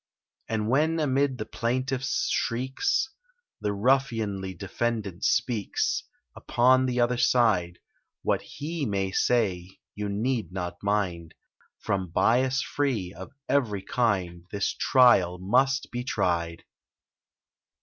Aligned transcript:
And 0.49 0.67
when 0.67 0.99
amid 0.99 1.37
the 1.37 1.45
plaintiff's 1.45 2.27
shrieks, 2.31 3.07
The 3.59 3.69
ruffianly 3.71 4.55
defendant 4.57 5.23
speaks— 5.25 6.05
Upon 6.35 6.87
the 6.87 6.99
other 6.99 7.17
side; 7.19 7.77
What 8.23 8.41
he 8.41 8.87
may 8.87 9.11
say 9.11 9.77
you 9.93 10.09
need 10.09 10.51
not 10.51 10.81
mind— 10.81 11.35
From 11.77 12.09
bias 12.09 12.63
free 12.63 13.13
of 13.13 13.31
every 13.47 13.83
kind, 13.83 14.47
This 14.51 14.73
trial 14.73 15.37
must 15.37 15.91
be 15.91 16.03
tried! 16.03 16.63